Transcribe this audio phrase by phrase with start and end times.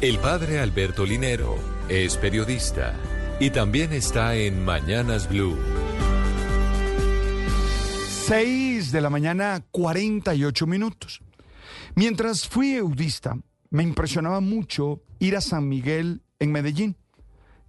[0.00, 1.56] El padre Alberto Linero
[1.88, 2.94] es periodista
[3.40, 5.58] y también está en Mañanas Blue.
[8.26, 11.20] 6 de la mañana, 48 minutos.
[11.96, 13.40] Mientras fui eudista,
[13.70, 16.96] me impresionaba mucho ir a San Miguel en Medellín.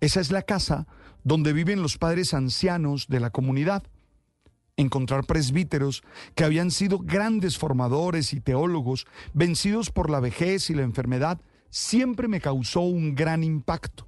[0.00, 0.88] Esa es la casa
[1.22, 3.84] donde viven los padres ancianos de la comunidad.
[4.76, 6.02] Encontrar presbíteros
[6.34, 12.28] que habían sido grandes formadores y teólogos, vencidos por la vejez y la enfermedad, siempre
[12.28, 14.06] me causó un gran impacto.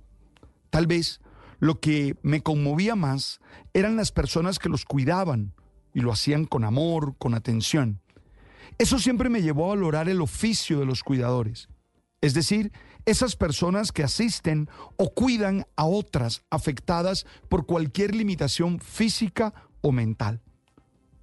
[0.71, 1.21] Tal vez
[1.59, 3.41] lo que me conmovía más
[3.75, 5.55] eran las personas que los cuidaban
[5.95, 8.01] y lo hacían con amor, con atención.
[8.79, 11.69] Eso siempre me llevó a valorar el oficio de los cuidadores,
[12.21, 12.73] es decir,
[13.07, 20.43] esas personas que asisten o cuidan a otras afectadas por cualquier limitación física o mental.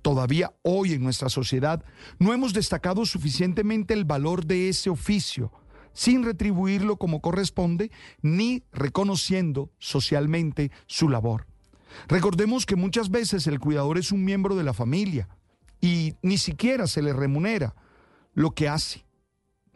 [0.02, 1.84] Todavía hoy en nuestra sociedad
[2.20, 5.52] no hemos destacado suficientemente el valor de ese oficio,
[5.96, 7.90] sin retribuirlo como corresponde
[8.22, 11.48] ni reconociendo socialmente su labor.
[12.08, 15.30] Recordemos que muchas veces el cuidador es un miembro de la familia
[15.82, 17.74] y ni siquiera se le remunera
[18.34, 19.06] lo que hace.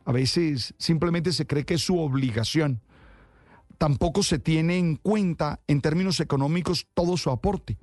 [0.05, 2.81] A veces simplemente se cree que es su obligación.
[3.77, 7.77] Tampoco se tiene en cuenta en términos económicos todo su aporte.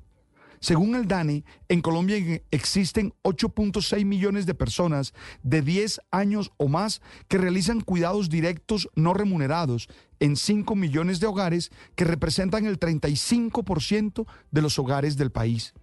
[0.61, 2.17] Según el DANE, en Colombia
[2.51, 9.15] existen 8.6 millones de personas de 10 años o más que realizan cuidados directos no
[9.15, 9.89] remunerados
[10.21, 15.75] en 5 millones de hogares que representan el 35% de los hogares del país.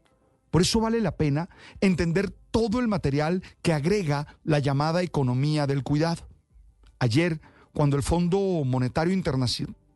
[0.49, 1.49] Por eso vale la pena
[1.81, 6.27] entender todo el material que agrega la llamada economía del cuidado.
[6.99, 7.41] Ayer,
[7.73, 9.13] cuando el Fondo Monetario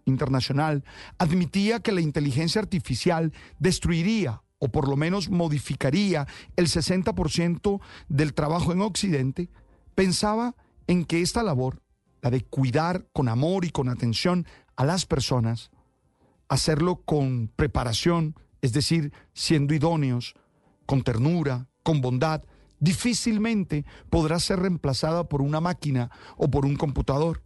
[0.05, 0.83] Internacional
[1.19, 7.79] admitía que la inteligencia artificial destruiría o por lo menos modificaría el 60%
[8.09, 9.49] del trabajo en Occidente,
[9.95, 10.55] pensaba
[10.87, 11.81] en que esta labor,
[12.21, 14.45] la de cuidar con amor y con atención
[14.75, 15.71] a las personas,
[16.49, 20.33] hacerlo con preparación, es decir, siendo idóneos,
[20.85, 22.43] con ternura, con bondad,
[22.79, 27.43] difícilmente podrá ser reemplazada por una máquina o por un computador.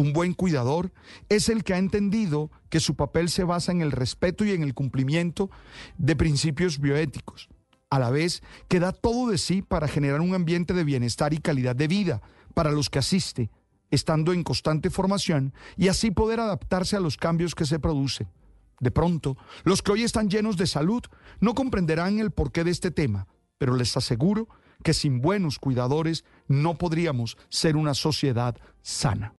[0.00, 0.92] Un buen cuidador
[1.28, 4.62] es el que ha entendido que su papel se basa en el respeto y en
[4.62, 5.50] el cumplimiento
[5.98, 7.50] de principios bioéticos,
[7.90, 11.36] a la vez que da todo de sí para generar un ambiente de bienestar y
[11.36, 12.22] calidad de vida
[12.54, 13.50] para los que asiste,
[13.90, 18.26] estando en constante formación y así poder adaptarse a los cambios que se producen.
[18.80, 21.02] De pronto, los que hoy están llenos de salud
[21.40, 23.26] no comprenderán el porqué de este tema,
[23.58, 24.48] pero les aseguro
[24.82, 29.28] que sin buenos cuidadores no podríamos ser una sociedad sana.